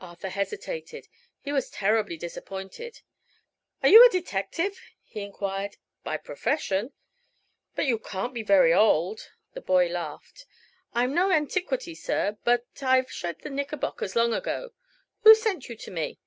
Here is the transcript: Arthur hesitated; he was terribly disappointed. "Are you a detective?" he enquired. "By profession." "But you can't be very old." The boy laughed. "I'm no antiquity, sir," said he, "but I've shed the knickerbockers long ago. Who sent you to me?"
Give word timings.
Arthur 0.00 0.30
hesitated; 0.30 1.06
he 1.42 1.52
was 1.52 1.70
terribly 1.70 2.16
disappointed. 2.16 3.02
"Are 3.84 3.88
you 3.88 4.04
a 4.04 4.08
detective?" 4.10 4.80
he 5.04 5.20
enquired. 5.20 5.76
"By 6.02 6.16
profession." 6.16 6.92
"But 7.76 7.86
you 7.86 8.00
can't 8.00 8.34
be 8.34 8.42
very 8.42 8.74
old." 8.74 9.30
The 9.52 9.60
boy 9.60 9.86
laughed. 9.88 10.44
"I'm 10.92 11.14
no 11.14 11.30
antiquity, 11.30 11.94
sir," 11.94 12.30
said 12.30 12.32
he, 12.32 12.42
"but 12.42 12.66
I've 12.82 13.12
shed 13.12 13.42
the 13.42 13.50
knickerbockers 13.50 14.16
long 14.16 14.34
ago. 14.34 14.70
Who 15.22 15.36
sent 15.36 15.68
you 15.68 15.76
to 15.76 15.90
me?" 15.92 16.18